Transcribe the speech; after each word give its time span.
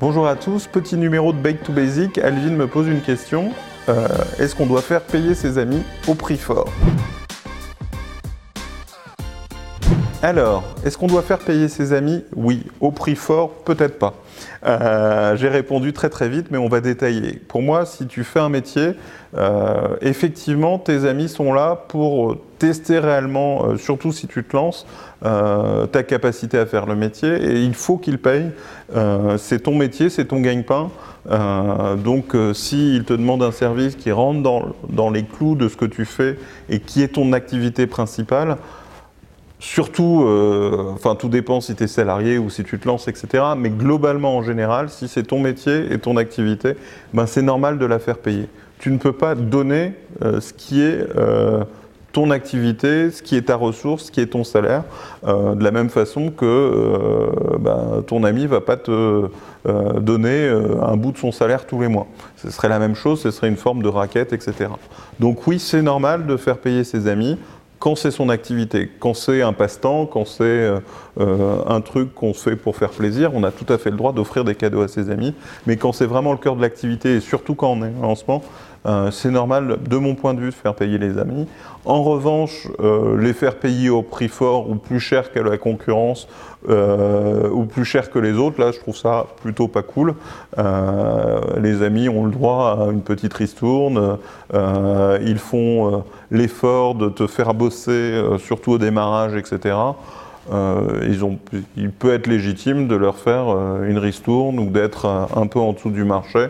Bonjour 0.00 0.26
à 0.26 0.34
tous, 0.34 0.66
petit 0.66 0.96
numéro 0.96 1.30
de 1.34 1.36
Bake 1.36 1.62
to 1.62 1.74
Basic. 1.74 2.16
Alvin 2.16 2.52
me 2.52 2.66
pose 2.66 2.88
une 2.88 3.02
question. 3.02 3.52
Euh, 3.90 4.08
Est-ce 4.38 4.54
qu'on 4.54 4.64
doit 4.64 4.80
faire 4.80 5.02
payer 5.02 5.34
ses 5.34 5.58
amis 5.58 5.82
au 6.08 6.14
prix 6.14 6.38
fort? 6.38 6.72
Alors, 10.22 10.64
est-ce 10.84 10.98
qu'on 10.98 11.06
doit 11.06 11.22
faire 11.22 11.38
payer 11.38 11.68
ses 11.68 11.94
amis? 11.94 12.22
Oui. 12.36 12.64
Au 12.82 12.90
prix 12.90 13.16
fort, 13.16 13.52
peut-être 13.64 13.98
pas. 13.98 14.12
Euh, 14.66 15.34
J'ai 15.36 15.48
répondu 15.48 15.94
très 15.94 16.10
très 16.10 16.28
vite, 16.28 16.48
mais 16.50 16.58
on 16.58 16.68
va 16.68 16.82
détailler. 16.82 17.40
Pour 17.48 17.62
moi, 17.62 17.86
si 17.86 18.06
tu 18.06 18.22
fais 18.22 18.38
un 18.38 18.50
métier, 18.50 18.92
euh, 19.38 19.96
effectivement, 20.02 20.78
tes 20.78 21.06
amis 21.06 21.30
sont 21.30 21.54
là 21.54 21.74
pour 21.88 22.36
tester 22.58 22.98
réellement, 22.98 23.64
euh, 23.64 23.76
surtout 23.78 24.12
si 24.12 24.26
tu 24.26 24.44
te 24.44 24.54
lances, 24.54 24.86
euh, 25.24 25.86
ta 25.86 26.02
capacité 26.02 26.58
à 26.58 26.66
faire 26.66 26.84
le 26.84 26.96
métier, 26.96 27.42
et 27.42 27.62
il 27.62 27.72
faut 27.72 27.96
qu'ils 27.96 28.18
payent. 28.18 28.50
Euh, 28.94 29.38
c'est 29.38 29.60
ton 29.60 29.74
métier, 29.74 30.10
c'est 30.10 30.26
ton 30.26 30.40
gagne-pain. 30.40 30.90
Euh, 31.30 31.96
donc, 31.96 32.34
euh, 32.34 32.52
s'ils 32.52 33.04
te 33.04 33.14
demandent 33.14 33.42
un 33.42 33.52
service 33.52 33.96
qui 33.96 34.12
rentre 34.12 34.42
dans 34.42 35.10
les 35.10 35.24
clous 35.24 35.54
de 35.54 35.68
ce 35.68 35.78
que 35.78 35.86
tu 35.86 36.04
fais 36.04 36.36
et 36.68 36.78
qui 36.80 37.02
est 37.02 37.14
ton 37.14 37.32
activité 37.32 37.86
principale, 37.86 38.58
Surtout, 39.60 40.24
euh, 40.24 40.92
enfin 40.94 41.14
tout 41.14 41.28
dépend 41.28 41.60
si 41.60 41.74
tu 41.74 41.84
es 41.84 41.86
salarié 41.86 42.38
ou 42.38 42.48
si 42.48 42.64
tu 42.64 42.78
te 42.78 42.88
lances, 42.88 43.08
etc. 43.08 43.44
Mais 43.58 43.68
globalement, 43.68 44.38
en 44.38 44.42
général, 44.42 44.88
si 44.88 45.06
c'est 45.06 45.22
ton 45.22 45.38
métier 45.38 45.92
et 45.92 45.98
ton 45.98 46.16
activité, 46.16 46.76
ben 47.12 47.26
c'est 47.26 47.42
normal 47.42 47.78
de 47.78 47.84
la 47.84 47.98
faire 47.98 48.16
payer. 48.16 48.48
Tu 48.78 48.90
ne 48.90 48.96
peux 48.96 49.12
pas 49.12 49.34
donner 49.34 49.92
euh, 50.24 50.40
ce 50.40 50.54
qui 50.54 50.80
est 50.80 51.06
euh, 51.14 51.62
ton 52.12 52.30
activité, 52.30 53.10
ce 53.10 53.22
qui 53.22 53.36
est 53.36 53.42
ta 53.42 53.56
ressource, 53.56 54.04
ce 54.04 54.10
qui 54.10 54.22
est 54.22 54.28
ton 54.28 54.44
salaire, 54.44 54.82
de 55.24 55.62
la 55.62 55.70
même 55.70 55.90
façon 55.90 56.30
que 56.30 57.30
ben, 57.60 58.02
ton 58.04 58.24
ami 58.24 58.46
va 58.46 58.60
pas 58.60 58.76
te 58.76 59.28
donner 60.00 60.48
un 60.82 60.96
bout 60.96 61.12
de 61.12 61.18
son 61.18 61.30
salaire 61.30 61.68
tous 61.68 61.80
les 61.80 61.86
mois. 61.86 62.08
Ce 62.34 62.50
serait 62.50 62.68
la 62.68 62.80
même 62.80 62.96
chose, 62.96 63.20
ce 63.20 63.30
serait 63.30 63.46
une 63.46 63.56
forme 63.56 63.80
de 63.80 63.86
raquette, 63.86 64.32
etc. 64.32 64.70
Donc 65.20 65.46
oui, 65.46 65.60
c'est 65.60 65.82
normal 65.82 66.26
de 66.26 66.36
faire 66.36 66.58
payer 66.58 66.82
ses 66.82 67.06
amis 67.06 67.38
quand 67.80 67.96
c'est 67.96 68.10
son 68.10 68.28
activité, 68.28 68.90
quand 69.00 69.14
c'est 69.14 69.40
un 69.40 69.54
passe-temps, 69.54 70.04
quand 70.04 70.26
c'est 70.26 70.44
euh, 70.44 70.80
euh, 71.18 71.62
un 71.66 71.80
truc 71.80 72.14
qu'on 72.14 72.34
fait 72.34 72.54
pour 72.54 72.76
faire 72.76 72.90
plaisir, 72.90 73.32
on 73.34 73.42
a 73.42 73.50
tout 73.50 73.70
à 73.72 73.78
fait 73.78 73.90
le 73.90 73.96
droit 73.96 74.12
d'offrir 74.12 74.44
des 74.44 74.54
cadeaux 74.54 74.82
à 74.82 74.88
ses 74.88 75.10
amis. 75.10 75.34
Mais 75.66 75.78
quand 75.78 75.92
c'est 75.92 76.04
vraiment 76.04 76.32
le 76.32 76.38
cœur 76.38 76.56
de 76.56 76.60
l'activité, 76.60 77.16
et 77.16 77.20
surtout 77.20 77.54
quand 77.54 77.72
on 77.72 77.82
est 77.82 77.92
en 77.98 78.02
lancement, 78.02 78.42
euh, 78.86 79.10
c'est 79.10 79.30
normal, 79.30 79.78
de 79.86 79.96
mon 79.98 80.14
point 80.14 80.32
de 80.34 80.40
vue, 80.40 80.50
de 80.50 80.54
faire 80.54 80.74
payer 80.74 80.96
les 80.96 81.18
amis. 81.18 81.46
En 81.84 82.02
revanche, 82.02 82.68
euh, 82.80 83.20
les 83.20 83.32
faire 83.32 83.56
payer 83.56 83.90
au 83.90 84.02
prix 84.02 84.28
fort 84.28 84.70
ou 84.70 84.76
plus 84.76 85.00
cher 85.00 85.32
que 85.32 85.38
la 85.38 85.58
concurrence 85.58 86.28
euh, 86.68 87.48
ou 87.50 87.64
plus 87.64 87.84
cher 87.84 88.10
que 88.10 88.18
les 88.18 88.32
autres, 88.32 88.60
là, 88.60 88.70
je 88.72 88.78
trouve 88.78 88.96
ça 88.96 89.26
plutôt 89.42 89.68
pas 89.68 89.82
cool. 89.82 90.14
Les 90.56 91.82
amis 91.82 92.08
ont 92.08 92.24
le 92.24 92.30
droit 92.30 92.78
à 92.80 92.90
une 92.90 93.02
petite 93.02 93.34
ristourne. 93.34 94.18
ils 94.52 95.38
font 95.38 96.04
l'effort 96.30 96.94
de 96.94 97.08
te 97.08 97.26
faire 97.26 97.54
bosser, 97.54 98.22
surtout 98.38 98.72
au 98.72 98.78
démarrage, 98.78 99.34
etc. 99.36 99.74
Il 100.52 101.90
peut 101.98 102.12
être 102.12 102.26
légitime 102.26 102.88
de 102.88 102.96
leur 102.96 103.16
faire 103.16 103.48
une 103.82 103.98
ristourne 103.98 104.58
ou 104.58 104.66
d'être 104.66 105.06
un 105.34 105.46
peu 105.46 105.60
en 105.60 105.72
dessous 105.72 105.90
du 105.90 106.04
marché 106.04 106.48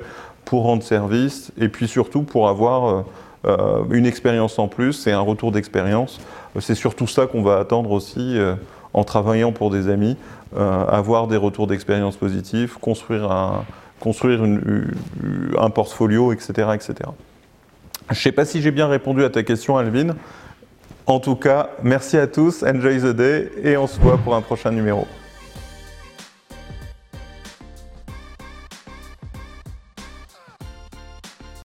pour 0.51 0.65
rendre 0.65 0.83
service 0.83 1.53
et 1.61 1.69
puis 1.69 1.87
surtout 1.87 2.23
pour 2.23 2.49
avoir 2.49 2.89
euh, 2.89 3.03
euh, 3.47 3.85
une 3.93 4.05
expérience 4.05 4.59
en 4.59 4.67
plus 4.67 5.07
et 5.07 5.13
un 5.13 5.21
retour 5.21 5.53
d'expérience. 5.53 6.21
C'est 6.59 6.75
surtout 6.75 7.07
ça 7.07 7.29
qu'on 7.29 7.43
va 7.43 7.61
attendre 7.61 7.93
aussi 7.93 8.37
euh, 8.37 8.57
en 8.93 9.05
travaillant 9.05 9.53
pour 9.53 9.71
des 9.71 9.89
amis, 9.89 10.17
avoir 10.57 11.29
des 11.29 11.37
retours 11.37 11.69
d'expérience 11.69 12.17
positifs, 12.17 12.79
construire 12.79 13.31
un 13.31 13.65
portfolio, 15.71 16.33
etc. 16.33 16.71
etc. 16.75 16.95
Je 18.09 18.17
ne 18.17 18.21
sais 18.21 18.33
pas 18.33 18.45
si 18.45 18.61
j'ai 18.61 18.73
bien 18.73 18.89
répondu 18.89 19.23
à 19.23 19.31
ta 19.31 19.45
question, 19.45 19.77
Alvin. 19.77 20.17
En 21.07 21.21
tout 21.21 21.37
cas, 21.37 21.71
merci 21.85 22.17
à 22.17 22.27
tous, 22.27 22.65
enjoy 22.65 22.99
the 22.99 23.15
day 23.15 23.53
et 23.63 23.77
on 23.77 23.87
se 23.87 24.01
voit 24.01 24.19
pour 24.19 24.35
un 24.35 24.41
prochain 24.41 24.73
numéro. 24.73 25.07